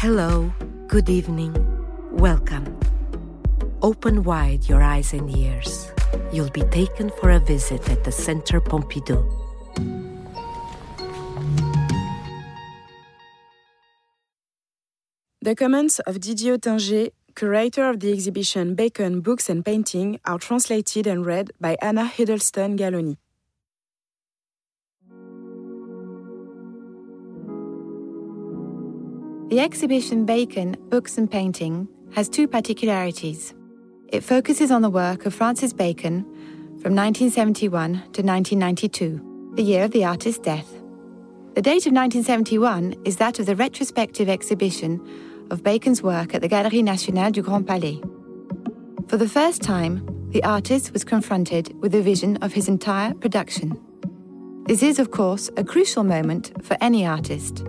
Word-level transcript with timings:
Hello, 0.00 0.50
good 0.86 1.10
evening, 1.10 1.54
welcome. 2.10 2.64
Open 3.82 4.22
wide 4.22 4.66
your 4.66 4.82
eyes 4.82 5.12
and 5.12 5.28
ears. 5.36 5.92
You'll 6.32 6.48
be 6.48 6.62
taken 6.62 7.10
for 7.20 7.28
a 7.32 7.38
visit 7.38 7.86
at 7.90 8.02
the 8.02 8.10
Centre 8.10 8.62
Pompidou. 8.62 9.20
The 15.42 15.54
comments 15.54 15.98
of 15.98 16.18
Didier 16.18 16.56
Ottinger, 16.56 17.10
curator 17.36 17.86
of 17.90 18.00
the 18.00 18.10
exhibition 18.10 18.74
Bacon 18.74 19.20
Books 19.20 19.50
and 19.50 19.62
Painting, 19.62 20.18
are 20.24 20.38
translated 20.38 21.06
and 21.06 21.26
read 21.26 21.50
by 21.60 21.76
Anna 21.82 22.06
Hiddleston 22.06 22.78
Galloni. 22.78 23.18
The 29.50 29.58
exhibition 29.58 30.26
Bacon, 30.26 30.76
Books 30.90 31.18
and 31.18 31.28
Painting 31.28 31.88
has 32.14 32.28
two 32.28 32.46
particularities. 32.46 33.52
It 34.06 34.22
focuses 34.22 34.70
on 34.70 34.80
the 34.80 34.88
work 34.88 35.26
of 35.26 35.34
Francis 35.34 35.72
Bacon 35.72 36.22
from 36.80 36.94
1971 36.94 37.90
to 38.12 38.22
1992, 38.22 39.52
the 39.56 39.62
year 39.64 39.82
of 39.82 39.90
the 39.90 40.04
artist's 40.04 40.38
death. 40.38 40.72
The 41.56 41.62
date 41.62 41.84
of 41.84 41.92
1971 41.92 42.94
is 43.04 43.16
that 43.16 43.40
of 43.40 43.46
the 43.46 43.56
retrospective 43.56 44.28
exhibition 44.28 45.00
of 45.50 45.64
Bacon's 45.64 46.00
work 46.00 46.32
at 46.32 46.42
the 46.42 46.48
Galerie 46.48 46.80
Nationale 46.80 47.32
du 47.32 47.42
Grand 47.42 47.66
Palais. 47.66 48.00
For 49.08 49.16
the 49.16 49.28
first 49.28 49.62
time, 49.62 50.28
the 50.30 50.44
artist 50.44 50.92
was 50.92 51.02
confronted 51.02 51.74
with 51.80 51.92
a 51.96 52.02
vision 52.02 52.36
of 52.36 52.52
his 52.52 52.68
entire 52.68 53.14
production. 53.14 53.76
This 54.66 54.84
is, 54.84 55.00
of 55.00 55.10
course, 55.10 55.50
a 55.56 55.64
crucial 55.64 56.04
moment 56.04 56.52
for 56.64 56.76
any 56.80 57.04
artist. 57.04 57.64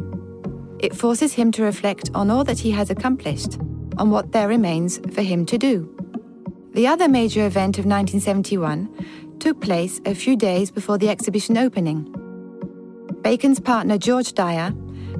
It 0.81 0.95
forces 0.95 1.33
him 1.33 1.51
to 1.51 1.63
reflect 1.63 2.09
on 2.15 2.31
all 2.31 2.43
that 2.45 2.57
he 2.57 2.71
has 2.71 2.89
accomplished, 2.89 3.59
on 3.97 4.09
what 4.09 4.31
there 4.31 4.47
remains 4.47 4.97
for 5.13 5.21
him 5.21 5.45
to 5.45 5.57
do. 5.57 5.87
The 6.73 6.87
other 6.87 7.07
major 7.07 7.45
event 7.45 7.77
of 7.77 7.85
1971 7.85 9.37
took 9.39 9.61
place 9.61 10.01
a 10.05 10.15
few 10.15 10.35
days 10.35 10.71
before 10.71 10.97
the 10.97 11.09
exhibition 11.09 11.55
opening. 11.57 12.07
Bacon's 13.21 13.59
partner 13.59 13.99
George 13.99 14.33
Dyer 14.33 14.71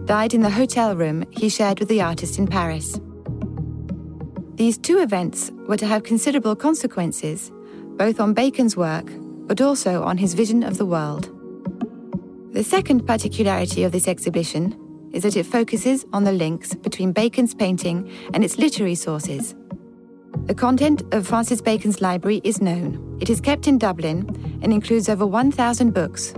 died 0.05 0.33
in 0.33 0.41
the 0.41 0.49
hotel 0.49 0.95
room 0.95 1.25
he 1.29 1.47
shared 1.47 1.79
with 1.79 1.89
the 1.89 2.01
artist 2.01 2.39
in 2.39 2.47
Paris. 2.47 2.99
These 4.55 4.79
two 4.79 4.99
events 4.99 5.51
were 5.67 5.77
to 5.77 5.85
have 5.85 6.03
considerable 6.03 6.55
consequences, 6.55 7.51
both 7.97 8.19
on 8.19 8.33
Bacon's 8.33 8.75
work 8.75 9.05
but 9.45 9.61
also 9.61 10.03
on 10.03 10.17
his 10.17 10.33
vision 10.33 10.63
of 10.63 10.77
the 10.77 10.85
world. 10.85 11.29
The 12.53 12.63
second 12.63 13.05
particularity 13.05 13.83
of 13.83 13.91
this 13.91 14.07
exhibition 14.07 14.75
is 15.13 15.23
that 15.23 15.35
it 15.35 15.45
focuses 15.45 16.05
on 16.13 16.23
the 16.23 16.31
links 16.31 16.73
between 16.75 17.11
Bacon's 17.11 17.53
painting 17.53 18.11
and 18.33 18.43
its 18.43 18.57
literary 18.57 18.95
sources. 18.95 19.55
The 20.45 20.55
content 20.55 21.03
of 21.13 21.27
Francis 21.27 21.61
Bacon's 21.61 22.01
library 22.01 22.41
is 22.43 22.61
known. 22.61 23.17
It 23.21 23.29
is 23.29 23.39
kept 23.41 23.67
in 23.67 23.77
Dublin 23.77 24.59
and 24.61 24.73
includes 24.73 25.09
over 25.09 25.25
1,000 25.25 25.93
books. 25.93 26.33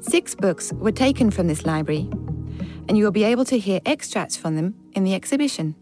Six 0.00 0.34
books 0.34 0.72
were 0.74 0.92
taken 0.92 1.30
from 1.30 1.48
this 1.48 1.66
library, 1.66 2.08
and 2.88 2.96
you 2.96 3.04
will 3.04 3.10
be 3.10 3.24
able 3.24 3.44
to 3.46 3.58
hear 3.58 3.80
extracts 3.84 4.36
from 4.36 4.56
them 4.56 4.74
in 4.92 5.04
the 5.04 5.14
exhibition. 5.14 5.74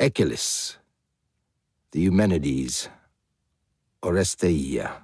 Aeschylus, 0.00 0.76
the 1.90 2.00
Eumenides, 2.02 2.88
Oresteia. 4.04 4.86
Uh, 4.86 4.98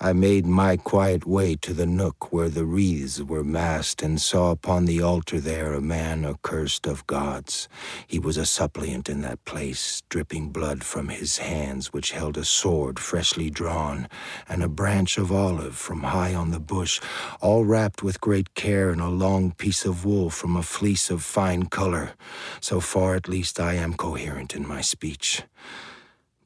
I 0.00 0.12
made 0.12 0.46
my 0.46 0.76
quiet 0.76 1.26
way 1.26 1.56
to 1.56 1.72
the 1.72 1.86
nook 1.86 2.32
where 2.32 2.48
the 2.48 2.64
wreaths 2.64 3.20
were 3.20 3.42
massed 3.42 4.00
and 4.02 4.20
saw 4.20 4.52
upon 4.52 4.84
the 4.84 5.02
altar 5.02 5.40
there 5.40 5.72
a 5.72 5.80
man 5.80 6.24
accursed 6.24 6.86
of 6.86 7.06
gods. 7.08 7.68
He 8.06 8.20
was 8.20 8.36
a 8.36 8.46
suppliant 8.46 9.08
in 9.08 9.22
that 9.22 9.44
place, 9.44 10.02
dripping 10.08 10.50
blood 10.50 10.84
from 10.84 11.08
his 11.08 11.38
hands, 11.38 11.92
which 11.92 12.12
held 12.12 12.36
a 12.36 12.44
sword 12.44 13.00
freshly 13.00 13.50
drawn, 13.50 14.08
and 14.48 14.62
a 14.62 14.68
branch 14.68 15.18
of 15.18 15.32
olive 15.32 15.74
from 15.74 16.02
high 16.02 16.34
on 16.34 16.52
the 16.52 16.60
bush, 16.60 17.00
all 17.40 17.64
wrapped 17.64 18.04
with 18.04 18.20
great 18.20 18.54
care 18.54 18.92
in 18.92 19.00
a 19.00 19.10
long 19.10 19.52
piece 19.52 19.84
of 19.84 20.04
wool 20.04 20.30
from 20.30 20.56
a 20.56 20.62
fleece 20.62 21.10
of 21.10 21.24
fine 21.24 21.64
color. 21.66 22.12
So 22.60 22.78
far 22.78 23.16
at 23.16 23.28
least 23.28 23.58
I 23.58 23.74
am 23.74 23.94
coherent 23.94 24.54
in 24.54 24.68
my 24.68 24.80
speech. 24.80 25.42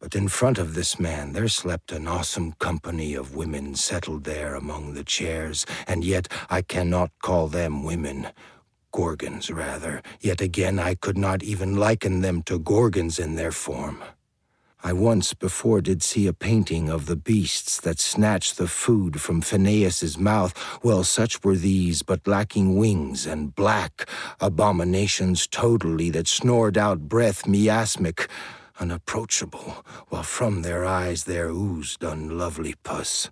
But 0.01 0.15
in 0.15 0.29
front 0.29 0.59
of 0.59 0.75
this 0.75 1.01
man 1.01 1.33
there 1.33 1.49
slept 1.49 1.91
an 1.91 2.07
awesome 2.07 2.53
company 2.53 3.15
of 3.15 3.35
women 3.35 3.75
settled 3.75 4.25
there 4.25 4.55
among 4.55 4.95
the 4.95 5.05
chairs, 5.05 5.67
and 5.87 6.05
yet 6.05 6.29
I 6.49 6.63
cannot 6.63 7.11
call 7.21 7.49
them 7.49 7.83
women. 7.83 8.29
Gorgons, 8.93 9.51
rather. 9.51 10.03
Yet 10.21 10.41
again 10.41 10.79
I 10.79 10.95
could 10.95 11.19
not 11.19 11.43
even 11.43 11.77
liken 11.77 12.21
them 12.21 12.43
to 12.45 12.59
Gorgons 12.59 13.19
in 13.19 13.35
their 13.35 13.53
form. 13.53 14.03
I 14.83 14.93
once 14.93 15.35
before 15.35 15.81
did 15.81 16.05
see 16.05 16.29
a 16.29 16.33
painting 16.33 16.89
of 16.89 17.07
the 17.07 17.17
beasts 17.17 17.81
that 17.81 17.99
snatched 17.99 18.59
the 18.59 18.69
food 18.69 19.21
from 19.21 19.41
Phineus's 19.41 20.17
mouth. 20.17 20.55
Well, 20.85 21.03
such 21.03 21.43
were 21.43 21.57
these, 21.57 22.03
but 22.03 22.29
lacking 22.29 22.77
wings 22.77 23.27
and 23.27 23.53
black, 23.53 24.09
abominations 24.41 25.49
totally 25.49 26.11
that 26.11 26.29
snored 26.29 26.79
out 26.79 27.09
breath 27.09 27.45
miasmic 27.49 28.29
unapproachable, 28.81 29.85
while 30.09 30.23
from 30.23 30.63
their 30.63 30.85
eyes 30.85 31.25
there 31.25 31.49
oozed 31.49 32.03
unlovely 32.03 32.75
pus. 32.83 33.31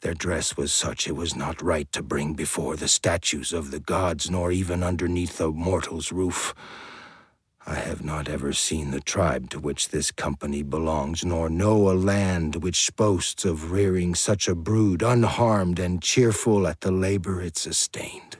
Their 0.00 0.14
dress 0.14 0.56
was 0.56 0.72
such 0.72 1.06
it 1.06 1.14
was 1.16 1.36
not 1.36 1.62
right 1.62 1.90
to 1.92 2.02
bring 2.02 2.34
before 2.34 2.76
the 2.76 2.88
statues 2.88 3.52
of 3.52 3.70
the 3.70 3.80
gods, 3.80 4.28
nor 4.30 4.50
even 4.50 4.82
underneath 4.82 5.40
a 5.40 5.48
mortal's 5.52 6.10
roof. 6.10 6.54
I 7.64 7.76
have 7.76 8.04
not 8.04 8.28
ever 8.28 8.52
seen 8.52 8.90
the 8.90 9.00
tribe 9.00 9.48
to 9.50 9.60
which 9.60 9.90
this 9.90 10.10
company 10.10 10.64
belongs, 10.64 11.24
nor 11.24 11.48
know 11.48 11.88
a 11.88 11.94
land 11.94 12.56
which 12.56 12.90
boasts 12.96 13.44
of 13.44 13.70
rearing 13.70 14.16
such 14.16 14.48
a 14.48 14.56
brood, 14.56 15.02
unharmed 15.02 15.78
and 15.78 16.02
cheerful 16.02 16.66
at 16.66 16.80
the 16.80 16.90
labor 16.90 17.40
it 17.40 17.56
sustained. 17.56 18.31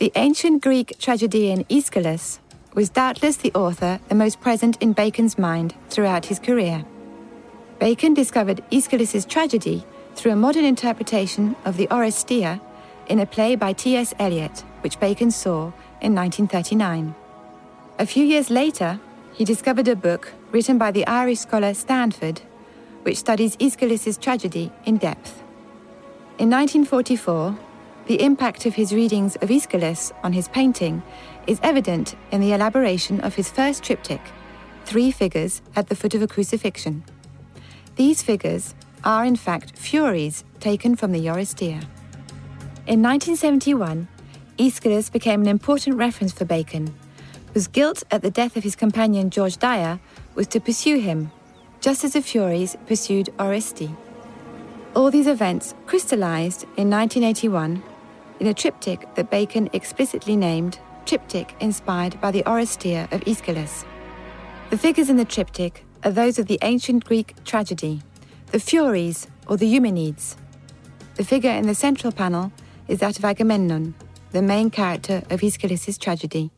The 0.00 0.12
ancient 0.14 0.62
Greek 0.62 0.98
tragedian 0.98 1.66
Aeschylus 1.68 2.40
was 2.72 2.88
doubtless 2.88 3.36
the 3.36 3.52
author 3.52 4.00
the 4.08 4.14
most 4.14 4.40
present 4.40 4.78
in 4.80 4.94
Bacon's 4.94 5.36
mind 5.38 5.74
throughout 5.90 6.24
his 6.24 6.38
career. 6.38 6.86
Bacon 7.78 8.14
discovered 8.14 8.62
Aeschylus's 8.70 9.26
tragedy 9.26 9.84
through 10.14 10.32
a 10.32 10.36
modern 10.36 10.64
interpretation 10.64 11.54
of 11.66 11.76
the 11.76 11.86
Oresteia 11.88 12.62
in 13.08 13.18
a 13.18 13.26
play 13.26 13.56
by 13.56 13.74
T.S. 13.74 14.14
Eliot, 14.18 14.64
which 14.80 14.98
Bacon 14.98 15.30
saw 15.30 15.64
in 16.00 16.14
1939. 16.14 17.14
A 17.98 18.06
few 18.06 18.24
years 18.24 18.48
later, 18.48 18.98
he 19.34 19.44
discovered 19.44 19.86
a 19.86 19.94
book 19.94 20.32
written 20.50 20.78
by 20.78 20.90
the 20.90 21.06
Irish 21.06 21.40
scholar 21.40 21.74
Stanford, 21.74 22.40
which 23.02 23.18
studies 23.18 23.54
Aeschylus's 23.58 24.16
tragedy 24.16 24.72
in 24.86 24.96
depth. 24.96 25.42
In 26.38 26.48
1944, 26.48 27.54
the 28.10 28.22
impact 28.22 28.66
of 28.66 28.74
his 28.74 28.92
readings 28.92 29.36
of 29.36 29.52
Aeschylus 29.52 30.10
on 30.24 30.32
his 30.32 30.48
painting 30.48 31.00
is 31.46 31.60
evident 31.62 32.16
in 32.32 32.40
the 32.40 32.52
elaboration 32.52 33.20
of 33.20 33.36
his 33.36 33.48
first 33.48 33.84
triptych, 33.84 34.20
Three 34.84 35.12
Figures 35.12 35.62
at 35.76 35.86
the 35.86 35.94
Foot 35.94 36.14
of 36.14 36.22
a 36.22 36.26
Crucifixion. 36.26 37.04
These 37.94 38.20
figures 38.20 38.74
are, 39.04 39.24
in 39.24 39.36
fact, 39.36 39.78
Furies 39.78 40.42
taken 40.58 40.96
from 40.96 41.12
the 41.12 41.26
Oresteia. 41.26 41.84
In 42.88 43.00
1971, 43.00 44.08
Aeschylus 44.58 45.08
became 45.08 45.42
an 45.42 45.46
important 45.46 45.94
reference 45.94 46.32
for 46.32 46.44
Bacon, 46.44 46.92
whose 47.54 47.68
guilt 47.68 48.02
at 48.10 48.22
the 48.22 48.30
death 48.32 48.56
of 48.56 48.64
his 48.64 48.74
companion 48.74 49.30
George 49.30 49.56
Dyer 49.56 50.00
was 50.34 50.48
to 50.48 50.58
pursue 50.58 50.98
him, 50.98 51.30
just 51.80 52.02
as 52.02 52.14
the 52.14 52.22
Furies 52.22 52.76
pursued 52.86 53.28
Oreste. 53.38 53.96
All 54.96 55.12
these 55.12 55.28
events 55.28 55.76
crystallized 55.86 56.64
in 56.76 56.90
1981 56.90 57.84
in 58.40 58.46
a 58.46 58.54
triptych 58.54 59.14
that 59.14 59.30
Bacon 59.30 59.68
explicitly 59.74 60.34
named 60.34 60.80
Triptych 61.04 61.54
Inspired 61.60 62.20
by 62.20 62.30
the 62.30 62.42
Oresteia 62.44 63.10
of 63.12 63.22
Aeschylus. 63.26 63.84
The 64.70 64.78
figures 64.78 65.10
in 65.10 65.16
the 65.16 65.24
triptych 65.24 65.84
are 66.04 66.10
those 66.10 66.38
of 66.38 66.46
the 66.46 66.58
ancient 66.62 67.04
Greek 67.04 67.34
tragedy, 67.44 68.00
the 68.46 68.58
Furies 68.58 69.26
or 69.46 69.56
the 69.58 69.66
Eumenides. 69.66 70.36
The 71.16 71.24
figure 71.24 71.50
in 71.50 71.66
the 71.66 71.74
central 71.74 72.12
panel 72.12 72.50
is 72.88 73.00
that 73.00 73.18
of 73.18 73.24
Agamemnon, 73.24 73.94
the 74.32 74.42
main 74.42 74.70
character 74.70 75.22
of 75.28 75.42
Aeschylus' 75.42 75.98
tragedy. 75.98 76.50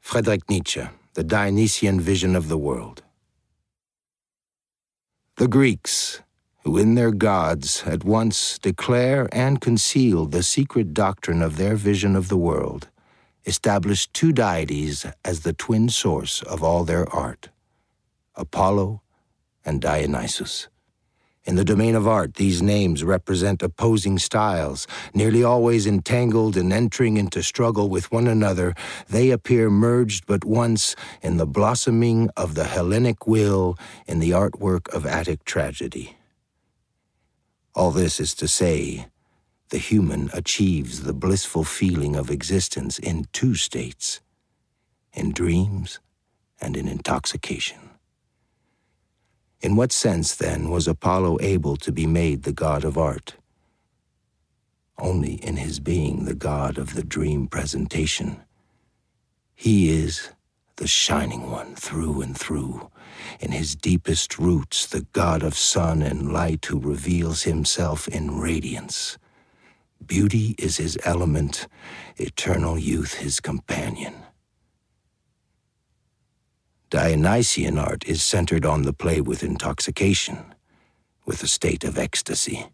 Friedrich 0.00 0.48
Nietzsche, 0.48 0.82
The 1.14 1.22
Dionysian 1.22 2.00
Vision 2.00 2.34
of 2.34 2.48
the 2.48 2.58
World. 2.58 3.04
The 5.36 5.46
Greeks, 5.46 6.22
who 6.64 6.76
in 6.76 6.96
their 6.96 7.12
gods 7.12 7.84
at 7.86 8.02
once 8.02 8.58
declare 8.58 9.28
and 9.30 9.60
conceal 9.60 10.26
the 10.26 10.42
secret 10.42 10.92
doctrine 10.92 11.40
of 11.40 11.56
their 11.56 11.76
vision 11.76 12.16
of 12.16 12.28
the 12.28 12.36
world, 12.36 12.88
established 13.46 14.12
two 14.12 14.32
deities 14.32 15.06
as 15.24 15.42
the 15.42 15.52
twin 15.52 15.88
source 15.88 16.42
of 16.42 16.64
all 16.64 16.82
their 16.82 17.08
art 17.14 17.50
Apollo 18.34 19.00
and 19.64 19.80
Dionysus. 19.80 20.66
In 21.44 21.56
the 21.56 21.64
domain 21.64 21.94
of 21.94 22.08
art, 22.08 22.34
these 22.34 22.62
names 22.62 23.04
represent 23.04 23.62
opposing 23.62 24.18
styles. 24.18 24.86
Nearly 25.12 25.44
always 25.44 25.86
entangled 25.86 26.56
and 26.56 26.72
entering 26.72 27.18
into 27.18 27.42
struggle 27.42 27.90
with 27.90 28.10
one 28.10 28.26
another, 28.26 28.74
they 29.08 29.30
appear 29.30 29.68
merged 29.68 30.26
but 30.26 30.44
once 30.44 30.96
in 31.20 31.36
the 31.36 31.46
blossoming 31.46 32.30
of 32.36 32.54
the 32.54 32.64
Hellenic 32.64 33.26
will 33.26 33.76
in 34.06 34.20
the 34.20 34.30
artwork 34.30 34.88
of 34.88 35.04
Attic 35.04 35.44
tragedy. 35.44 36.16
All 37.74 37.90
this 37.90 38.20
is 38.20 38.34
to 38.36 38.48
say, 38.48 39.08
the 39.68 39.78
human 39.78 40.30
achieves 40.32 41.02
the 41.02 41.12
blissful 41.12 41.64
feeling 41.64 42.16
of 42.16 42.30
existence 42.30 42.98
in 42.98 43.26
two 43.32 43.54
states 43.54 44.20
in 45.12 45.32
dreams 45.32 46.00
and 46.60 46.76
in 46.76 46.88
intoxication. 46.88 47.83
In 49.62 49.76
what 49.76 49.92
sense, 49.92 50.36
then, 50.36 50.70
was 50.70 50.88
Apollo 50.88 51.38
able 51.42 51.76
to 51.78 51.92
be 51.92 52.06
made 52.06 52.44
the 52.44 52.52
god 52.52 52.84
of 52.84 52.98
art? 52.98 53.36
Only 54.98 55.34
in 55.34 55.56
his 55.58 55.80
being 55.80 56.26
the 56.26 56.34
god 56.36 56.78
of 56.78 56.94
the 56.94 57.04
dream 57.04 57.48
presentation. 57.48 58.42
He 59.56 59.90
is 59.90 60.30
the 60.76 60.88
shining 60.88 61.50
one 61.50 61.76
through 61.76 62.22
and 62.22 62.38
through, 62.38 62.90
in 63.40 63.52
his 63.52 63.76
deepest 63.76 64.38
roots, 64.38 64.86
the 64.86 65.06
god 65.12 65.42
of 65.42 65.56
sun 65.56 66.02
and 66.02 66.32
light 66.32 66.66
who 66.66 66.80
reveals 66.80 67.44
himself 67.44 68.08
in 68.08 68.38
radiance. 68.40 69.18
Beauty 70.06 70.56
is 70.58 70.78
his 70.78 70.98
element, 71.04 71.68
eternal 72.18 72.78
youth 72.78 73.14
his 73.16 73.40
companion. 73.40 74.23
Dionysian 76.90 77.78
art 77.78 78.04
is 78.06 78.22
centered 78.22 78.64
on 78.64 78.82
the 78.82 78.92
play 78.92 79.20
with 79.20 79.42
intoxication, 79.42 80.54
with 81.26 81.42
a 81.42 81.48
state 81.48 81.84
of 81.84 81.98
ecstasy. 81.98 82.66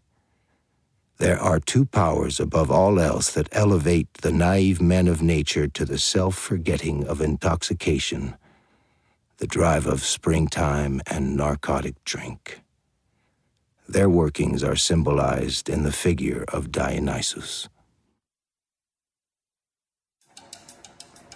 There 1.17 1.39
are 1.39 1.59
two 1.59 1.85
powers 1.85 2.39
above 2.39 2.71
all 2.71 2.99
else 2.99 3.31
that 3.31 3.49
elevate 3.51 4.13
the 4.15 4.31
naive 4.31 4.81
men 4.81 5.07
of 5.07 5.21
nature 5.21 5.67
to 5.67 5.85
the 5.85 5.99
self 5.99 6.35
forgetting 6.35 7.05
of 7.07 7.21
intoxication 7.21 8.35
the 9.41 9.47
drive 9.47 9.87
of 9.87 10.03
springtime 10.03 11.01
and 11.07 11.35
narcotic 11.35 11.95
drink. 12.05 12.61
Their 13.89 14.07
workings 14.07 14.63
are 14.63 14.75
symbolized 14.75 15.67
in 15.67 15.81
the 15.81 15.91
figure 15.91 16.45
of 16.49 16.71
Dionysus. 16.71 17.67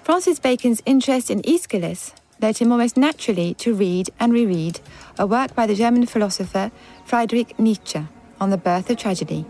Francis 0.04 0.40
Bacon's 0.40 0.84
interest 0.86 1.32
in 1.32 1.42
Aeschylus 1.48 2.14
led 2.42 2.58
him 2.58 2.72
almost 2.72 2.98
naturally 2.98 3.54
to 3.56 3.74
read 3.74 4.10
and 4.20 4.34
reread 4.34 4.80
a 5.18 5.26
work 5.26 5.56
by 5.56 5.66
the 5.66 5.76
German 5.76 6.06
philosopher 6.06 6.72
Friedrich 7.06 7.58
Nietzsche 7.60 8.08
on 8.40 8.50
the 8.50 8.58
birth 8.58 8.90
of 8.90 8.98
tragedy. 8.98 9.46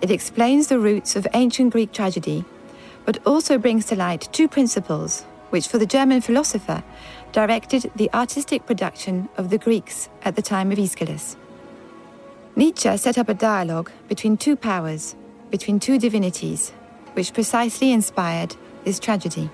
It 0.00 0.10
explains 0.10 0.68
the 0.68 0.78
roots 0.78 1.16
of 1.16 1.26
ancient 1.34 1.72
Greek 1.72 1.92
tragedy, 1.92 2.44
but 3.04 3.24
also 3.26 3.58
brings 3.58 3.86
to 3.86 3.96
light 3.96 4.28
two 4.32 4.48
principles 4.48 5.24
which, 5.50 5.68
for 5.68 5.78
the 5.78 5.86
German 5.86 6.20
philosopher, 6.20 6.82
directed 7.32 7.90
the 7.96 8.12
artistic 8.12 8.66
production 8.66 9.28
of 9.36 9.50
the 9.50 9.58
Greeks 9.58 10.08
at 10.22 10.36
the 10.36 10.42
time 10.42 10.72
of 10.72 10.78
Aeschylus. 10.78 11.36
Nietzsche 12.56 12.96
set 12.96 13.18
up 13.18 13.28
a 13.28 13.34
dialogue 13.34 13.90
between 14.08 14.36
two 14.36 14.56
powers, 14.56 15.14
between 15.50 15.80
two 15.80 15.98
divinities, 15.98 16.70
which 17.14 17.34
precisely 17.34 17.92
inspired 17.92 18.56
this 18.84 18.98
tragedy. 18.98 19.50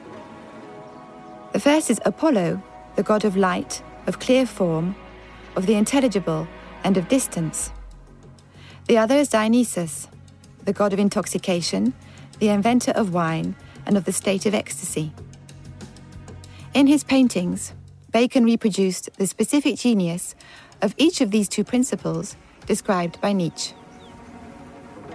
The 1.56 1.60
first 1.60 1.88
is 1.88 2.02
Apollo, 2.04 2.62
the 2.96 3.02
god 3.02 3.24
of 3.24 3.34
light, 3.34 3.82
of 4.06 4.18
clear 4.18 4.44
form, 4.44 4.94
of 5.56 5.64
the 5.64 5.72
intelligible, 5.72 6.46
and 6.84 6.98
of 6.98 7.08
distance. 7.08 7.70
The 8.88 8.98
other 8.98 9.14
is 9.14 9.30
Dionysus, 9.30 10.08
the 10.62 10.74
god 10.74 10.92
of 10.92 10.98
intoxication, 10.98 11.94
the 12.40 12.50
inventor 12.50 12.90
of 12.90 13.14
wine, 13.14 13.56
and 13.86 13.96
of 13.96 14.04
the 14.04 14.12
state 14.12 14.44
of 14.44 14.52
ecstasy. 14.52 15.14
In 16.74 16.88
his 16.88 17.02
paintings, 17.02 17.72
Bacon 18.12 18.44
reproduced 18.44 19.08
the 19.16 19.26
specific 19.26 19.76
genius 19.76 20.34
of 20.82 20.94
each 20.98 21.22
of 21.22 21.30
these 21.30 21.48
two 21.48 21.64
principles 21.64 22.36
described 22.66 23.18
by 23.22 23.32
Nietzsche. 23.32 23.72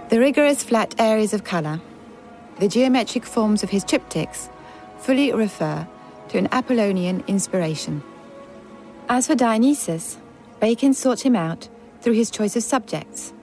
The 0.08 0.18
rigorous 0.18 0.64
flat 0.64 0.92
areas 0.98 1.32
of 1.34 1.44
colour, 1.44 1.80
the 2.58 2.66
geometric 2.66 3.26
forms 3.26 3.62
of 3.62 3.70
his 3.70 3.84
triptychs, 3.84 4.50
fully 4.98 5.32
refer 5.32 5.86
to 6.32 6.38
an 6.38 6.48
Apollonian 6.50 7.22
inspiration. 7.26 8.02
As 9.10 9.26
for 9.26 9.34
Dionysus, 9.34 10.16
Bacon 10.60 10.94
sought 10.94 11.20
him 11.20 11.36
out 11.36 11.68
through 12.00 12.14
his 12.14 12.30
choice 12.30 12.56
of 12.56 12.62
subjects, 12.62 13.34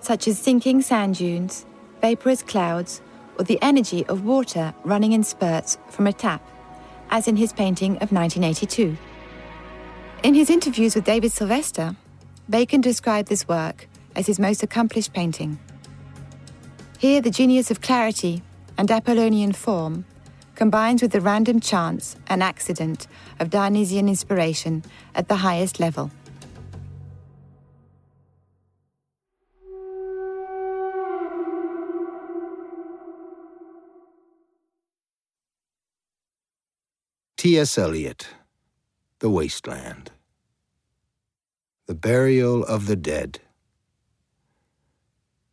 such 0.00 0.28
as 0.28 0.38
sinking 0.38 0.80
sand 0.80 1.16
dunes, 1.16 1.66
vaporous 2.00 2.42
clouds, 2.42 3.02
or 3.36 3.44
the 3.44 3.60
energy 3.60 4.06
of 4.06 4.24
water 4.24 4.72
running 4.84 5.10
in 5.10 5.24
spurts 5.24 5.78
from 5.90 6.06
a 6.06 6.12
tap, 6.12 6.40
as 7.10 7.26
in 7.26 7.34
his 7.34 7.52
painting 7.52 7.94
of 7.94 8.12
1982. 8.12 8.96
In 10.22 10.34
his 10.34 10.48
interviews 10.48 10.94
with 10.94 11.04
David 11.04 11.32
Sylvester, 11.32 11.96
Bacon 12.48 12.80
described 12.80 13.28
this 13.28 13.48
work 13.48 13.88
as 14.14 14.28
his 14.28 14.38
most 14.38 14.62
accomplished 14.62 15.12
painting. 15.12 15.58
Here, 16.98 17.20
the 17.20 17.32
genius 17.32 17.72
of 17.72 17.80
clarity 17.80 18.42
and 18.76 18.88
Apollonian 18.92 19.54
form 19.54 20.04
combines 20.58 21.00
with 21.00 21.12
the 21.12 21.20
random 21.20 21.60
chance 21.60 22.16
and 22.26 22.42
accident 22.42 23.06
of 23.38 23.48
Dionysian 23.48 24.08
inspiration 24.08 24.82
at 25.14 25.28
the 25.28 25.36
highest 25.36 25.78
level. 25.78 26.10
T.S. 37.36 37.78
Eliot, 37.78 38.26
The 39.20 39.30
Wasteland. 39.30 40.10
The 41.86 41.94
Burial 41.94 42.64
of 42.64 42.88
the 42.88 42.96
Dead. 42.96 43.38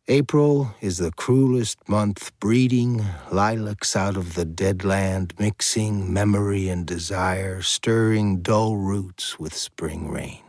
April 0.08 0.72
is 0.80 0.98
the 0.98 1.10
cruelest 1.10 1.88
month, 1.88 2.30
breeding 2.38 3.04
lilacs 3.32 3.96
out 3.96 4.16
of 4.16 4.34
the 4.34 4.44
dead 4.44 4.84
land, 4.84 5.34
mixing 5.36 6.12
memory 6.12 6.68
and 6.68 6.86
desire, 6.86 7.60
stirring 7.60 8.40
dull 8.40 8.76
roots 8.76 9.40
with 9.40 9.52
spring 9.52 10.08
rain. 10.08 10.44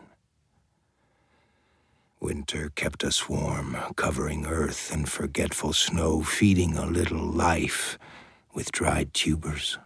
Winter 2.20 2.70
kept 2.76 3.04
us 3.04 3.28
warm, 3.28 3.76
covering 3.96 4.46
earth 4.46 4.94
in 4.94 5.06
forgetful 5.08 5.74
snow, 5.74 6.22
feeding 6.22 6.78
a 6.78 6.86
little 6.86 7.26
life 7.26 7.98
with 8.54 8.72
dried 8.72 9.12
tubers. 9.12 9.80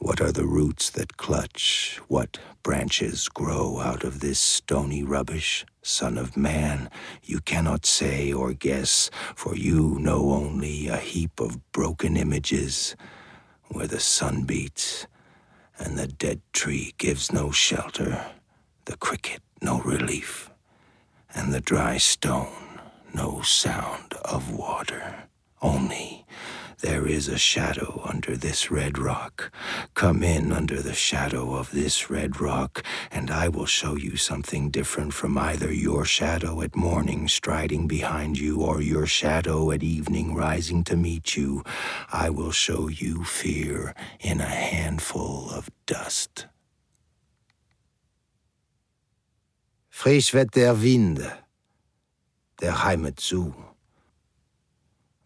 What 0.00 0.22
are 0.22 0.32
the 0.32 0.46
roots 0.46 0.90
that 0.92 1.18
clutch? 1.18 2.00
What 2.08 2.38
branches 2.62 3.28
grow 3.28 3.80
out 3.80 4.02
of 4.02 4.20
this 4.20 4.40
stony 4.40 5.02
rubbish? 5.04 5.66
Son 5.82 6.18
of 6.18 6.38
man, 6.38 6.90
you 7.22 7.40
cannot 7.40 7.86
say 7.86 8.32
or 8.32 8.54
guess, 8.54 9.10
for 9.36 9.54
you 9.56 9.98
know 10.00 10.32
only 10.32 10.88
a 10.88 10.96
heap 10.96 11.38
of 11.38 11.72
broken 11.72 12.16
images 12.16 12.96
where 13.68 13.86
the 13.88 14.00
sun 14.00 14.44
beats 14.44 15.06
and 15.78 15.98
the 15.98 16.08
dead 16.08 16.40
tree 16.54 16.94
gives 16.98 17.30
no 17.32 17.50
shelter, 17.50 18.24
the 18.86 18.96
cricket 18.96 19.42
no 19.62 19.80
relief, 19.82 20.50
and 21.34 21.52
the 21.52 21.60
dry 21.60 21.98
stone 21.98 22.80
no 23.14 23.42
sound 23.42 24.14
of 24.24 24.50
water. 24.50 25.24
Only 25.62 26.19
there 26.80 27.06
is 27.06 27.28
a 27.28 27.38
shadow 27.38 28.02
under 28.04 28.36
this 28.36 28.70
red 28.70 28.98
rock. 28.98 29.52
Come 29.94 30.22
in 30.22 30.52
under 30.52 30.80
the 30.82 30.94
shadow 30.94 31.54
of 31.54 31.70
this 31.70 32.10
red 32.10 32.40
rock, 32.40 32.82
and 33.10 33.30
I 33.30 33.48
will 33.48 33.66
show 33.66 33.96
you 33.96 34.16
something 34.16 34.70
different 34.70 35.12
from 35.14 35.36
either 35.38 35.72
your 35.72 36.04
shadow 36.04 36.62
at 36.62 36.76
morning 36.76 37.28
striding 37.28 37.86
behind 37.86 38.38
you 38.38 38.62
or 38.62 38.80
your 38.80 39.06
shadow 39.06 39.70
at 39.70 39.82
evening 39.82 40.34
rising 40.34 40.84
to 40.84 40.96
meet 40.96 41.36
you. 41.36 41.62
I 42.12 42.30
will 42.30 42.52
show 42.52 42.88
you 42.88 43.24
fear 43.24 43.94
in 44.20 44.40
a 44.40 44.44
handful 44.44 45.50
of 45.50 45.70
dust. 45.86 46.46
Frisch 49.90 50.32
weht 50.32 50.54
der 50.54 50.80
Wind, 50.82 51.20
der 52.60 52.84
Heimat 52.84 53.20
zu. 53.20 53.54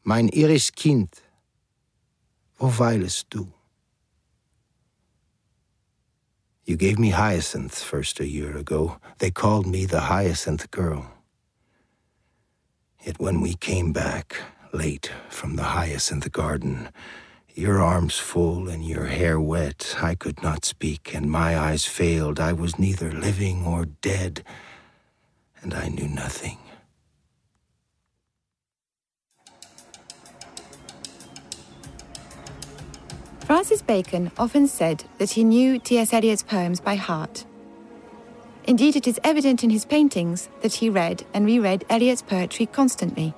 Mein 0.02 0.28
iris 0.28 0.72
Kind, 0.72 1.22
wo 2.58 2.70
weilest 2.70 3.24
do. 3.30 3.52
You 6.64 6.76
gave 6.76 6.98
me 6.98 7.10
Hyacinth 7.10 7.82
first 7.82 8.20
a 8.20 8.26
year 8.26 8.56
ago. 8.56 8.98
They 9.18 9.30
called 9.30 9.66
me 9.66 9.84
the 9.84 10.00
Hyacinth 10.00 10.70
Girl. 10.70 11.10
Yet 13.04 13.20
when 13.20 13.42
we 13.42 13.54
came 13.54 13.92
back, 13.92 14.36
late 14.72 15.12
from 15.28 15.56
the 15.56 15.62
Hyacinth 15.62 16.32
Garden, 16.32 16.88
your 17.54 17.82
arms 17.82 18.18
full 18.18 18.68
and 18.68 18.84
your 18.84 19.06
hair 19.06 19.38
wet, 19.38 19.96
I 20.00 20.14
could 20.14 20.42
not 20.42 20.64
speak, 20.64 21.14
and 21.14 21.30
my 21.30 21.58
eyes 21.58 21.84
failed. 21.84 22.40
I 22.40 22.52
was 22.52 22.78
neither 22.78 23.12
living 23.12 23.64
or 23.66 23.84
dead, 23.84 24.42
and 25.62 25.74
I 25.74 25.88
knew 25.88 26.08
nothing. 26.08 26.58
Francis 33.46 33.82
Bacon 33.82 34.30
often 34.38 34.66
said 34.66 35.04
that 35.18 35.32
he 35.32 35.44
knew 35.44 35.78
T.S. 35.78 36.14
Eliot's 36.14 36.42
poems 36.42 36.80
by 36.80 36.94
heart. 36.94 37.44
Indeed, 38.66 38.96
it 38.96 39.06
is 39.06 39.20
evident 39.22 39.62
in 39.62 39.68
his 39.68 39.84
paintings 39.84 40.48
that 40.62 40.72
he 40.72 40.88
read 40.88 41.26
and 41.34 41.44
reread 41.44 41.84
Eliot's 41.90 42.22
poetry 42.22 42.64
constantly. 42.64 43.34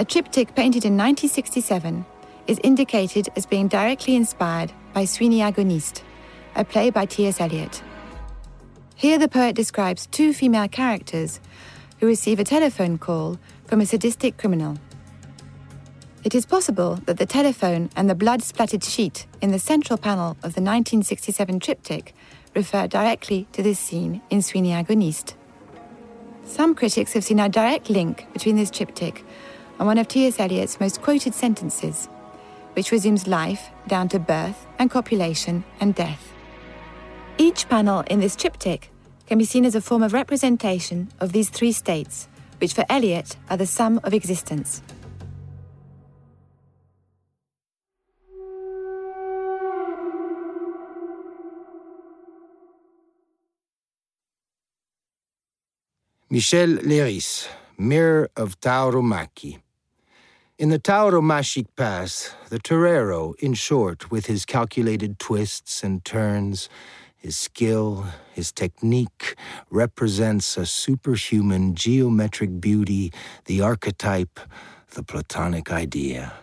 A 0.00 0.04
triptych 0.04 0.56
painted 0.56 0.84
in 0.84 0.96
1967 0.96 2.04
is 2.48 2.58
indicated 2.64 3.28
as 3.36 3.46
being 3.46 3.68
directly 3.68 4.16
inspired 4.16 4.72
by 4.92 5.04
Sweeney 5.04 5.38
Agonistes, 5.38 6.02
a 6.56 6.64
play 6.64 6.90
by 6.90 7.06
T.S. 7.06 7.40
Eliot. 7.40 7.80
Here, 8.96 9.18
the 9.18 9.28
poet 9.28 9.54
describes 9.54 10.06
two 10.06 10.32
female 10.32 10.66
characters 10.66 11.38
who 12.00 12.06
receive 12.06 12.40
a 12.40 12.44
telephone 12.44 12.98
call 12.98 13.38
from 13.66 13.80
a 13.80 13.86
sadistic 13.86 14.36
criminal. 14.36 14.78
It 16.24 16.34
is 16.34 16.46
possible 16.46 16.96
that 17.06 17.18
the 17.18 17.26
telephone 17.26 17.90
and 17.94 18.10
the 18.10 18.14
blood 18.14 18.42
splattered 18.42 18.82
sheet 18.82 19.26
in 19.40 19.52
the 19.52 19.58
central 19.58 19.96
panel 19.96 20.30
of 20.42 20.54
the 20.54 20.60
1967 20.60 21.60
triptych 21.60 22.14
refer 22.54 22.88
directly 22.88 23.46
to 23.52 23.62
this 23.62 23.78
scene 23.78 24.20
in 24.28 24.42
Sweeney 24.42 24.72
Agonistes. 24.72 25.34
Some 26.44 26.74
critics 26.74 27.12
have 27.12 27.24
seen 27.24 27.38
a 27.38 27.48
direct 27.48 27.88
link 27.88 28.26
between 28.32 28.56
this 28.56 28.70
triptych 28.70 29.24
and 29.78 29.86
one 29.86 29.98
of 29.98 30.08
T.S. 30.08 30.40
Eliot's 30.40 30.80
most 30.80 31.02
quoted 31.02 31.34
sentences 31.34 32.08
which 32.74 32.92
resumes 32.92 33.26
life 33.26 33.70
down 33.86 34.08
to 34.08 34.18
birth 34.18 34.66
and 34.78 34.90
copulation 34.90 35.64
and 35.80 35.94
death. 35.94 36.32
Each 37.36 37.68
panel 37.68 38.00
in 38.08 38.20
this 38.20 38.36
triptych 38.36 38.90
can 39.26 39.38
be 39.38 39.44
seen 39.44 39.64
as 39.64 39.74
a 39.74 39.80
form 39.80 40.02
of 40.02 40.12
representation 40.12 41.08
of 41.20 41.32
these 41.32 41.50
three 41.50 41.72
states, 41.72 42.28
which 42.58 42.74
for 42.74 42.84
Eliot 42.88 43.36
are 43.50 43.56
the 43.56 43.66
sum 43.66 44.00
of 44.04 44.14
existence. 44.14 44.82
Michel 56.30 56.76
Leiris, 56.84 57.48
Mirror 57.78 58.28
of 58.36 58.60
Tauromachy. 58.60 59.62
In 60.58 60.68
the 60.68 60.78
Tauromachic 60.78 61.68
Pass, 61.74 62.34
the 62.50 62.58
torero, 62.58 63.32
in 63.38 63.54
short, 63.54 64.10
with 64.10 64.26
his 64.26 64.44
calculated 64.44 65.18
twists 65.18 65.82
and 65.82 66.04
turns, 66.04 66.68
his 67.16 67.34
skill, 67.34 68.04
his 68.30 68.52
technique, 68.52 69.36
represents 69.70 70.58
a 70.58 70.66
superhuman 70.66 71.74
geometric 71.74 72.60
beauty, 72.60 73.10
the 73.46 73.62
archetype, 73.62 74.38
the 74.90 75.02
Platonic 75.02 75.72
idea. 75.72 76.34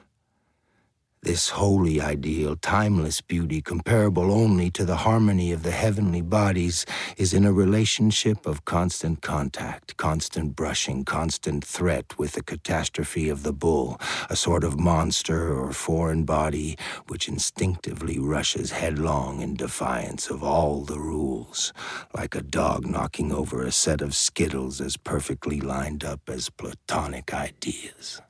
This 1.25 1.50
holy 1.50 2.00
ideal, 2.00 2.55
timeless 2.55 3.20
beauty, 3.20 3.60
comparable 3.60 4.32
only 4.32 4.70
to 4.70 4.86
the 4.86 4.98
harmony 4.98 5.51
of 5.51 5.63
the 5.63 5.72
heavenly 5.72 6.22
bodies, 6.22 6.86
is 7.17 7.34
in 7.34 7.46
a 7.46 7.51
relationship 7.51 8.46
of 8.46 8.63
constant 8.65 9.24
contact, 9.24 9.98
constant 9.98 10.55
brushing, 10.55 11.03
constant 11.03 11.65
threat 11.65 12.20
with 12.20 12.34
the 12.34 12.44
catastrophe 12.44 13.27
of 13.27 13.41
the 13.41 13.53
bull, 13.53 14.00
a 14.29 14.36
sort 14.36 14.63
of 14.63 14.79
monster 14.79 15.51
or 15.51 15.74
foreign 15.74 16.25
body 16.25 16.77
which 17.08 17.27
instinctively 17.27 18.20
rushes 18.20 18.70
headlong 18.70 19.41
in 19.41 19.55
defiance 19.55 20.29
of 20.29 20.44
all 20.44 20.82
the 20.82 21.00
rules, 21.00 21.74
like 22.13 22.36
a 22.36 22.44
dog 22.44 22.86
knocking 22.86 23.32
over 23.32 23.63
a 23.63 23.72
set 23.72 24.00
of 24.00 24.13
skittles 24.13 24.79
as 24.79 24.96
perfectly 24.96 25.60
lined 25.60 26.03
up 26.03 26.29
as 26.29 26.51
Platonic 26.51 27.34
ideas. 27.34 28.22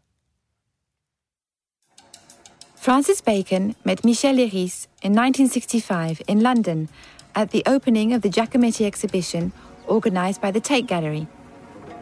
Francis 2.85 3.19
Bacon 3.19 3.75
met 3.83 4.05
Michel 4.05 4.35
Leiris 4.35 4.85
in 5.01 5.11
1965 5.13 6.21
in 6.27 6.41
London 6.41 6.87
at 7.33 7.49
the 7.49 7.63
opening 7.65 8.13
of 8.13 8.21
the 8.21 8.29
Giacometti 8.29 8.85
exhibition 8.85 9.53
organised 9.87 10.39
by 10.39 10.51
the 10.51 10.59
Tate 10.59 10.85
Gallery. 10.85 11.27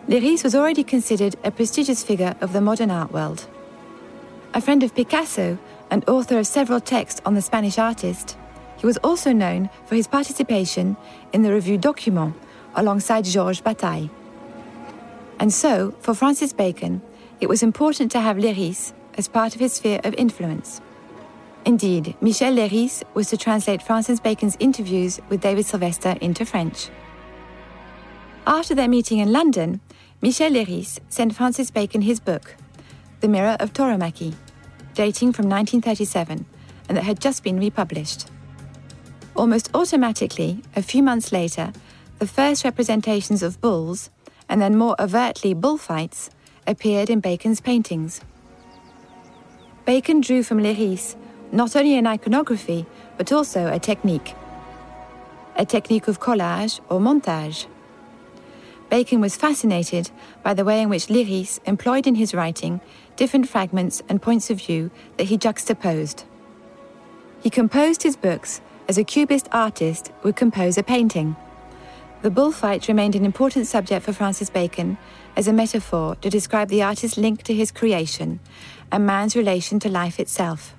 Leiris 0.09 0.43
was 0.43 0.53
already 0.53 0.83
considered 0.83 1.37
a 1.45 1.51
prestigious 1.51 2.03
figure 2.03 2.35
of 2.41 2.51
the 2.51 2.59
modern 2.59 2.91
art 2.91 3.13
world. 3.13 3.47
A 4.53 4.59
friend 4.59 4.83
of 4.83 4.93
Picasso 4.93 5.57
and 5.89 6.03
author 6.09 6.37
of 6.37 6.47
several 6.47 6.81
texts 6.81 7.21
on 7.25 7.33
the 7.33 7.41
Spanish 7.41 7.77
artist, 7.77 8.35
he 8.75 8.85
was 8.85 8.97
also 8.97 9.31
known 9.31 9.69
for 9.85 9.95
his 9.95 10.07
participation 10.07 10.97
in 11.31 11.43
the 11.43 11.53
revue 11.53 11.77
Document 11.77 12.35
alongside 12.75 13.23
Georges 13.23 13.61
Bataille. 13.61 14.09
And 15.39 15.53
so, 15.53 15.95
for 16.01 16.13
Francis 16.13 16.51
Bacon, 16.51 17.01
it 17.39 17.47
was 17.47 17.63
important 17.63 18.11
to 18.11 18.19
have 18.19 18.35
Leiris 18.35 18.91
as 19.17 19.27
part 19.27 19.55
of 19.55 19.61
his 19.61 19.73
sphere 19.73 19.99
of 20.03 20.13
influence. 20.15 20.81
Indeed, 21.65 22.15
Michel 22.21 22.53
Leiris 22.53 23.03
was 23.13 23.29
to 23.29 23.37
translate 23.37 23.81
Francis 23.81 24.19
Bacon's 24.19 24.57
interviews 24.59 25.19
with 25.29 25.41
David 25.41 25.65
Sylvester 25.65 26.15
into 26.19 26.45
French. 26.45 26.89
After 28.45 28.75
their 28.75 28.89
meeting 28.89 29.19
in 29.19 29.31
London, 29.31 29.79
Michel 30.21 30.51
Leiris 30.51 30.99
sent 31.09 31.35
Francis 31.35 31.71
Bacon 31.71 32.01
his 32.01 32.19
book, 32.19 32.55
The 33.21 33.27
Mirror 33.27 33.57
of 33.59 33.71
Tauromachy, 33.71 34.33
dating 34.93 35.33
from 35.33 35.49
1937 35.49 36.45
and 36.87 36.97
that 36.97 37.03
had 37.03 37.19
just 37.19 37.43
been 37.43 37.59
republished. 37.59 38.27
Almost 39.35 39.69
automatically, 39.73 40.61
a 40.75 40.81
few 40.81 41.01
months 41.01 41.31
later, 41.31 41.73
the 42.19 42.27
first 42.27 42.63
representations 42.63 43.41
of 43.41 43.59
bulls, 43.61 44.09
and 44.47 44.61
then 44.61 44.77
more 44.77 44.95
overtly 44.99 45.53
bullfights, 45.53 46.29
appeared 46.67 47.09
in 47.09 47.19
Bacon's 47.19 47.61
paintings. 47.61 48.21
Bacon 49.85 50.21
drew 50.21 50.43
from 50.43 50.59
Leiris 50.59 51.17
not 51.51 51.75
only 51.75 51.97
an 51.97 52.07
iconography, 52.07 52.85
but 53.17 53.33
also 53.33 53.67
a 53.67 53.79
technique. 53.79 54.33
A 55.57 55.65
technique 55.65 56.07
of 56.07 56.21
collage 56.21 56.79
or 56.89 57.01
montage. 57.01 57.65
Bacon 58.89 59.19
was 59.19 59.35
fascinated 59.35 60.09
by 60.41 60.53
the 60.53 60.63
way 60.63 60.81
in 60.81 60.87
which 60.87 61.07
Leiris 61.07 61.59
employed 61.65 62.07
in 62.07 62.15
his 62.15 62.33
writing 62.33 62.79
different 63.17 63.49
fragments 63.49 64.01
and 64.07 64.21
points 64.21 64.49
of 64.49 64.59
view 64.59 64.89
that 65.17 65.25
he 65.25 65.37
juxtaposed. 65.37 66.23
He 67.41 67.49
composed 67.49 68.03
his 68.03 68.15
books 68.15 68.61
as 68.87 68.97
a 68.97 69.03
cubist 69.03 69.49
artist 69.51 70.13
would 70.23 70.37
compose 70.37 70.77
a 70.77 70.83
painting. 70.83 71.35
The 72.21 72.31
bullfight 72.31 72.87
remained 72.87 73.15
an 73.15 73.25
important 73.25 73.67
subject 73.67 74.05
for 74.05 74.13
Francis 74.13 74.49
Bacon 74.49 74.97
as 75.35 75.49
a 75.49 75.51
metaphor 75.51 76.15
to 76.21 76.29
describe 76.29 76.69
the 76.69 76.81
artist's 76.81 77.17
link 77.17 77.43
to 77.43 77.53
his 77.53 77.69
creation 77.69 78.39
and 78.93 79.07
man's 79.07 79.35
relation 79.35 79.79
to 79.79 79.89
life 79.89 80.19
itself. 80.19 80.75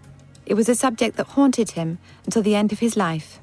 It 0.46 0.54
was 0.54 0.68
a 0.68 0.76
subject 0.76 1.16
that 1.16 1.26
haunted 1.26 1.72
him 1.72 1.98
until 2.24 2.42
the 2.42 2.54
end 2.54 2.72
of 2.72 2.78
his 2.78 2.96
life, 2.96 3.40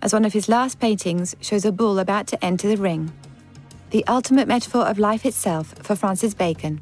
as 0.00 0.14
one 0.14 0.24
of 0.24 0.32
his 0.32 0.48
last 0.48 0.80
paintings 0.80 1.36
shows 1.42 1.66
a 1.66 1.70
bull 1.70 1.98
about 1.98 2.26
to 2.28 2.42
enter 2.42 2.68
the 2.68 2.78
ring. 2.78 3.12
The 3.90 4.06
ultimate 4.06 4.48
metaphor 4.48 4.86
of 4.86 4.98
life 4.98 5.26
itself 5.26 5.74
for 5.82 5.94
Francis 5.94 6.32
Bacon. 6.32 6.80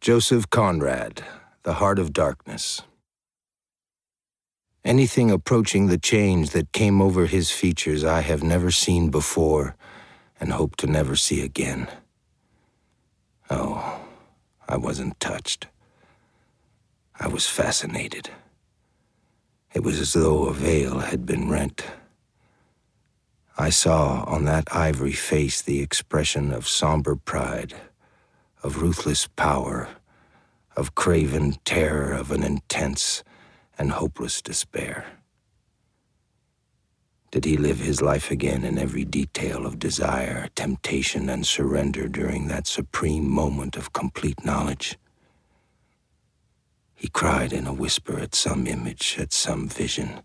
Joseph 0.00 0.48
Conrad, 0.48 1.22
The 1.62 1.74
Heart 1.74 1.98
of 1.98 2.14
Darkness. 2.14 2.80
Anything 4.84 5.30
approaching 5.30 5.86
the 5.86 5.98
change 5.98 6.50
that 6.50 6.72
came 6.72 7.02
over 7.02 7.26
his 7.26 7.50
features 7.50 8.02
I 8.02 8.22
have 8.22 8.42
never 8.42 8.70
seen 8.70 9.10
before 9.10 9.76
and 10.40 10.52
hope 10.52 10.76
to 10.76 10.86
never 10.86 11.16
see 11.16 11.42
again. 11.42 11.86
Oh, 13.50 14.00
I 14.66 14.78
wasn't 14.78 15.20
touched. 15.20 15.66
I 17.18 17.28
was 17.28 17.46
fascinated. 17.46 18.30
It 19.74 19.82
was 19.82 20.00
as 20.00 20.14
though 20.14 20.46
a 20.46 20.54
veil 20.54 21.00
had 21.00 21.26
been 21.26 21.50
rent. 21.50 21.84
I 23.58 23.68
saw 23.68 24.24
on 24.24 24.46
that 24.46 24.74
ivory 24.74 25.12
face 25.12 25.60
the 25.60 25.82
expression 25.82 26.50
of 26.52 26.66
somber 26.66 27.16
pride, 27.16 27.74
of 28.62 28.80
ruthless 28.80 29.26
power, 29.26 29.88
of 30.74 30.94
craven 30.94 31.56
terror 31.66 32.12
of 32.12 32.30
an 32.30 32.42
intense, 32.42 33.22
and 33.80 33.92
hopeless 33.92 34.42
despair. 34.42 35.06
Did 37.30 37.46
he 37.46 37.56
live 37.56 37.78
his 37.80 38.02
life 38.02 38.30
again 38.30 38.62
in 38.62 38.76
every 38.76 39.06
detail 39.06 39.64
of 39.64 39.78
desire, 39.78 40.48
temptation, 40.54 41.30
and 41.30 41.46
surrender 41.46 42.06
during 42.06 42.48
that 42.48 42.66
supreme 42.66 43.26
moment 43.30 43.76
of 43.76 43.94
complete 43.94 44.44
knowledge? 44.44 44.98
He 46.94 47.08
cried 47.08 47.54
in 47.54 47.66
a 47.66 47.72
whisper 47.72 48.18
at 48.18 48.34
some 48.34 48.66
image, 48.66 49.16
at 49.18 49.32
some 49.32 49.66
vision. 49.66 50.20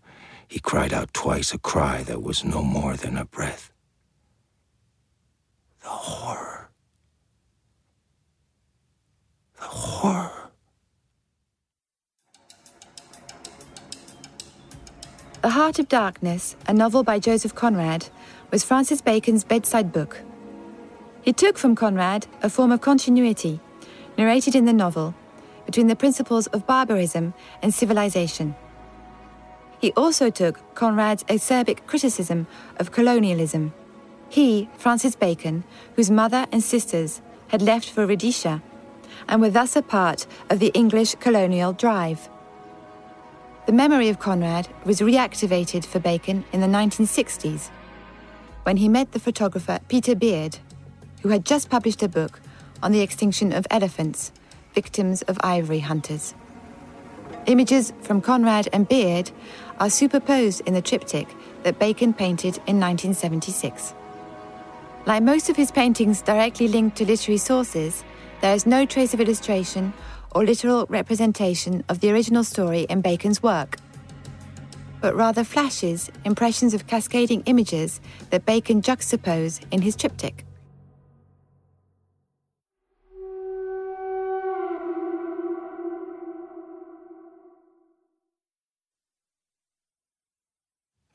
He 0.46 0.60
cried 0.60 0.92
out 0.92 1.14
twice 1.14 1.54
a 1.54 1.58
cry 1.58 2.02
that 2.02 2.22
was 2.22 2.44
no 2.44 2.62
more 2.62 2.94
than 2.94 3.16
a 3.16 3.24
breath. 3.24 3.72
The 5.82 5.88
horror. 5.88 6.45
The 15.46 15.50
Heart 15.50 15.78
of 15.78 15.88
Darkness, 15.88 16.56
a 16.66 16.72
novel 16.72 17.04
by 17.04 17.20
Joseph 17.20 17.54
Conrad, 17.54 18.08
was 18.50 18.64
Francis 18.64 19.00
Bacon's 19.00 19.44
bedside 19.44 19.92
book. 19.92 20.22
He 21.22 21.32
took 21.32 21.56
from 21.56 21.76
Conrad 21.76 22.26
a 22.42 22.50
form 22.50 22.72
of 22.72 22.80
continuity, 22.80 23.60
narrated 24.18 24.56
in 24.56 24.64
the 24.64 24.72
novel, 24.72 25.14
between 25.64 25.86
the 25.86 25.94
principles 25.94 26.48
of 26.48 26.66
barbarism 26.66 27.32
and 27.62 27.72
civilization. 27.72 28.56
He 29.78 29.92
also 29.92 30.30
took 30.30 30.58
Conrad's 30.74 31.22
acerbic 31.28 31.86
criticism 31.86 32.48
of 32.78 32.90
colonialism. 32.90 33.72
He, 34.28 34.68
Francis 34.76 35.14
Bacon, 35.14 35.62
whose 35.94 36.10
mother 36.10 36.46
and 36.50 36.60
sisters 36.60 37.22
had 37.46 37.62
left 37.62 37.88
for 37.88 38.04
Rhodesia, 38.04 38.64
and 39.28 39.40
were 39.40 39.50
thus 39.50 39.76
a 39.76 39.82
part 39.82 40.26
of 40.50 40.58
the 40.58 40.72
English 40.74 41.14
colonial 41.20 41.72
drive. 41.72 42.28
The 43.66 43.72
memory 43.72 44.08
of 44.08 44.20
Conrad 44.20 44.68
was 44.84 45.00
reactivated 45.00 45.84
for 45.84 45.98
Bacon 45.98 46.44
in 46.52 46.60
the 46.60 46.68
1960s 46.68 47.68
when 48.62 48.76
he 48.76 48.88
met 48.88 49.10
the 49.10 49.18
photographer 49.18 49.80
Peter 49.88 50.14
Beard, 50.14 50.58
who 51.22 51.30
had 51.30 51.44
just 51.44 51.68
published 51.68 52.00
a 52.00 52.08
book 52.08 52.40
on 52.80 52.92
the 52.92 53.00
extinction 53.00 53.52
of 53.52 53.66
elephants, 53.68 54.30
victims 54.72 55.22
of 55.22 55.36
ivory 55.42 55.80
hunters. 55.80 56.36
Images 57.46 57.92
from 58.02 58.20
Conrad 58.20 58.68
and 58.72 58.88
Beard 58.88 59.32
are 59.80 59.90
superposed 59.90 60.60
in 60.60 60.74
the 60.74 60.80
triptych 60.80 61.26
that 61.64 61.80
Bacon 61.80 62.14
painted 62.14 62.58
in 62.68 62.78
1976. 62.78 63.94
Like 65.06 65.24
most 65.24 65.48
of 65.48 65.56
his 65.56 65.72
paintings 65.72 66.22
directly 66.22 66.68
linked 66.68 66.98
to 66.98 67.04
literary 67.04 67.38
sources, 67.38 68.04
there 68.42 68.54
is 68.54 68.64
no 68.64 68.86
trace 68.86 69.12
of 69.12 69.20
illustration 69.20 69.92
or 70.36 70.44
literal 70.44 70.84
representation 70.90 71.82
of 71.88 72.00
the 72.00 72.10
original 72.10 72.44
story 72.44 72.82
in 72.90 73.00
Bacon's 73.00 73.42
work, 73.42 73.78
but 75.00 75.16
rather 75.16 75.42
flashes, 75.42 76.10
impressions 76.26 76.74
of 76.74 76.86
cascading 76.86 77.42
images 77.46 78.02
that 78.28 78.44
Bacon 78.44 78.82
juxtaposed 78.82 79.64
in 79.70 79.80
his 79.80 79.96
triptych. 79.96 80.44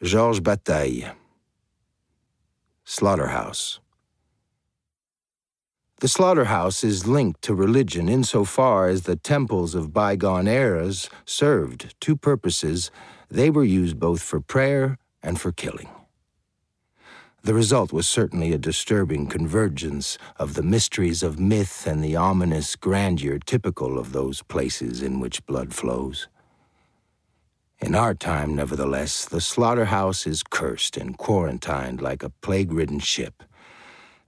Georges 0.02 0.40
Bataille, 0.40 1.14
Slaughterhouse. 2.84 3.80
The 6.02 6.08
slaughterhouse 6.08 6.84
is 6.84 7.06
linked 7.06 7.44
to 7.44 7.54
religion 7.54 8.10
insofar 8.10 8.88
as 8.88 9.04
the 9.04 9.16
temples 9.16 9.76
of 9.76 9.94
bygone 9.94 10.48
eras 10.48 11.12
served 11.26 11.94
two 12.02 12.16
purposes. 12.16 12.90
They 13.30 13.52
were 13.52 13.64
used 13.64 14.00
both 14.00 14.20
for 14.20 14.42
prayer 14.42 14.98
and 15.22 15.40
for 15.40 15.52
killing. 15.52 15.90
The 17.44 17.54
result 17.54 17.94
was 17.94 18.08
certainly 18.08 18.52
a 18.52 18.58
disturbing 18.58 19.28
convergence 19.28 20.18
of 20.38 20.56
the 20.56 20.64
mysteries 20.64 21.22
of 21.22 21.40
myth 21.40 21.86
and 21.86 22.04
the 22.04 22.16
ominous 22.16 22.76
grandeur 22.76 23.38
typical 23.38 24.00
of 24.00 24.12
those 24.12 24.42
places 24.42 25.04
in 25.04 25.20
which 25.20 25.46
blood 25.46 25.72
flows. 25.72 26.28
In 27.78 27.94
our 27.94 28.16
time, 28.16 28.56
nevertheless, 28.56 29.26
the 29.26 29.40
slaughterhouse 29.40 30.26
is 30.26 30.42
cursed 30.42 30.98
and 30.98 31.16
quarantined 31.16 32.02
like 32.02 32.24
a 32.24 32.32
plague 32.42 32.72
ridden 32.72 32.98
ship. 32.98 33.44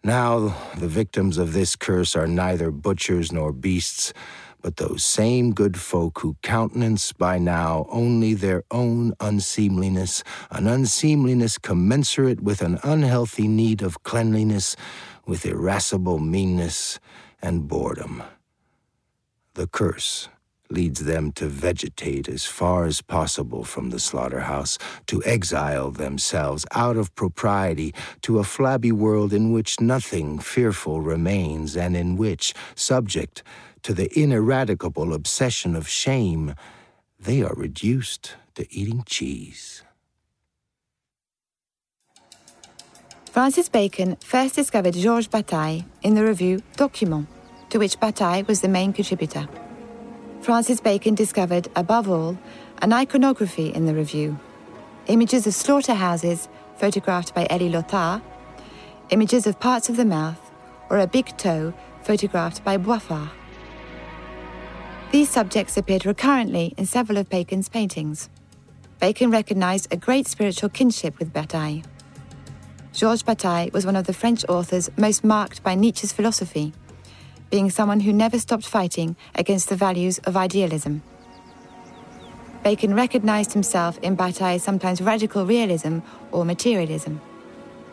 Now, 0.06 0.54
the 0.78 0.90
victims 0.90 1.38
of 1.38 1.54
this 1.54 1.78
curse 1.78 2.14
are 2.14 2.28
neither 2.28 2.72
butchers 2.72 3.32
nor 3.32 3.54
beasts, 3.54 4.12
but 4.62 4.76
those 4.76 5.02
same 5.02 5.54
good 5.54 5.80
folk 5.80 6.20
who 6.20 6.36
countenance 6.42 7.14
by 7.14 7.38
now 7.38 7.86
only 7.90 8.34
their 8.34 8.64
own 8.70 9.14
unseemliness, 9.22 10.22
an 10.52 10.68
unseemliness 10.68 11.58
commensurate 11.58 12.42
with 12.42 12.62
an 12.62 12.80
unhealthy 12.84 13.48
need 13.48 13.82
of 13.82 14.04
cleanliness, 14.04 14.76
with 15.26 15.46
irascible 15.46 16.20
meanness 16.20 17.00
and 17.42 17.70
boredom. 17.70 18.24
The 19.54 19.68
curse 19.68 20.28
leads 20.74 21.06
them 21.06 21.32
to 21.34 21.48
vegetate 21.48 22.28
as 22.28 22.46
far 22.46 22.86
as 22.86 23.02
possible 23.02 23.64
from 23.64 23.92
the 23.92 24.00
slaughterhouse, 24.00 24.78
to 25.08 25.24
exile 25.24 25.92
themselves 25.92 26.66
out 26.72 26.98
of 26.98 27.14
propriety 27.16 27.94
to 28.22 28.40
a 28.40 28.44
flabby 28.44 28.92
world 28.92 29.32
in 29.32 29.52
which 29.52 29.80
nothing 29.80 30.40
fearful 30.40 31.02
remains, 31.02 31.78
and 31.78 31.96
in 31.96 32.18
which, 32.18 32.54
subject 32.76 33.44
to 33.84 33.94
the 33.94 34.10
ineradicable 34.20 35.14
obsession 35.14 35.76
of 35.76 35.88
shame, 35.88 36.56
they 37.20 37.42
are 37.42 37.54
reduced 37.56 38.36
to 38.56 38.66
eating 38.74 39.04
cheese. 39.06 39.84
Francis 43.32 43.68
Bacon 43.68 44.16
first 44.18 44.54
discovered 44.56 44.94
Georges 44.94 45.28
Bataille 45.28 45.84
in 46.04 46.14
the 46.14 46.24
review 46.24 46.62
Document, 46.76 47.28
to 47.72 47.80
which 47.80 48.00
Bataille 48.00 48.44
was 48.48 48.62
the 48.62 48.68
main 48.68 48.94
contributor. 48.94 49.48
Francis 50.44 50.82
Bacon 50.82 51.16
discovered, 51.16 51.70
above 51.74 52.10
all, 52.10 52.38
an 52.82 52.92
iconography 52.92 53.74
in 53.74 53.86
the 53.86 53.96
review 53.96 54.38
images 55.08 55.48
of 55.48 55.54
slaughterhouses 55.54 56.50
photographed 56.76 57.34
by 57.34 57.48
Eli 57.50 57.70
Lotar, 57.70 58.22
images 59.10 59.48
of 59.48 59.58
parts 59.60 59.88
of 59.88 59.96
the 59.96 60.04
mouth, 60.04 60.52
or 60.90 61.00
a 61.00 61.08
big 61.08 61.38
toe 61.38 61.74
photographed 62.04 62.62
by 62.64 62.78
Boiffard. 62.78 63.30
These 65.12 65.30
subjects 65.30 65.78
appeared 65.78 66.06
recurrently 66.06 66.74
in 66.78 66.86
several 66.88 67.18
of 67.18 67.30
Bacon's 67.30 67.70
paintings. 67.70 68.30
Bacon 69.00 69.32
recognized 69.32 69.88
a 69.92 69.98
great 69.98 70.28
spiritual 70.28 70.70
kinship 70.70 71.20
with 71.20 71.32
Bataille. 71.32 71.84
Georges 72.92 73.24
Bataille 73.24 73.70
was 73.72 73.86
one 73.86 73.96
of 73.96 74.08
the 74.08 74.14
French 74.14 74.44
authors 74.50 74.90
most 74.98 75.24
marked 75.24 75.64
by 75.64 75.74
Nietzsche's 75.74 76.12
philosophy 76.12 76.74
being 77.54 77.70
someone 77.70 78.00
who 78.00 78.12
never 78.12 78.40
stopped 78.40 78.66
fighting 78.66 79.16
against 79.36 79.70
the 79.70 79.76
values 79.76 80.18
of 80.26 80.36
idealism. 80.36 81.04
Bacon 82.64 82.96
recognized 82.96 83.54
himself 83.54 84.00
in 84.00 84.16
Bataille's 84.16 84.64
sometimes 84.64 85.04
radical 85.04 85.46
realism 85.46 86.00
or 86.32 86.46
materialism. 86.46 87.22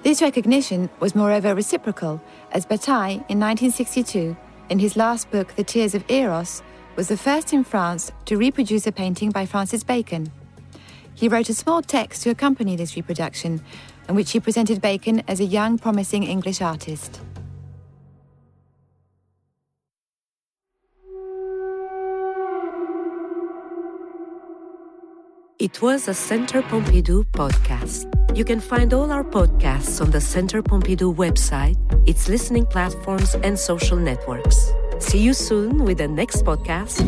This 0.02 0.22
recognition 0.22 0.88
was 0.98 1.14
moreover 1.14 1.54
reciprocal, 1.54 2.22
as 2.52 2.64
Bataille, 2.64 3.22
in 3.28 3.38
1962, 3.38 4.34
in 4.70 4.78
his 4.78 4.96
last 4.96 5.30
book, 5.30 5.54
The 5.56 5.64
Tears 5.64 5.94
of 5.94 6.10
Eros, 6.10 6.62
was 6.96 7.08
the 7.08 7.18
first 7.18 7.52
in 7.52 7.62
France 7.62 8.12
to 8.24 8.38
reproduce 8.38 8.86
a 8.86 8.92
painting 8.92 9.28
by 9.28 9.44
Francis 9.44 9.84
Bacon. 9.84 10.32
He 11.14 11.28
wrote 11.28 11.50
a 11.50 11.54
small 11.54 11.82
text 11.82 12.22
to 12.22 12.30
accompany 12.30 12.76
this 12.76 12.96
reproduction, 12.96 13.60
in 14.08 14.14
which 14.14 14.32
he 14.32 14.40
presented 14.40 14.80
Bacon 14.80 15.22
as 15.28 15.38
a 15.38 15.44
young, 15.44 15.76
promising 15.76 16.22
English 16.22 16.62
artist. 16.62 17.20
It 25.60 25.82
was 25.82 26.08
a 26.08 26.14
Center 26.14 26.62
Pompidou 26.62 27.26
podcast. 27.32 28.08
You 28.34 28.46
can 28.46 28.60
find 28.60 28.94
all 28.94 29.12
our 29.12 29.22
podcasts 29.22 30.00
on 30.00 30.10
the 30.10 30.18
Center 30.18 30.62
Pompidou 30.62 31.14
website, 31.14 31.76
its 32.08 32.30
listening 32.30 32.64
platforms, 32.64 33.34
and 33.34 33.58
social 33.58 33.98
networks. 33.98 34.72
See 35.00 35.18
you 35.18 35.34
soon 35.34 35.84
with 35.84 35.98
the 35.98 36.08
next 36.08 36.46
podcast. 36.46 37.04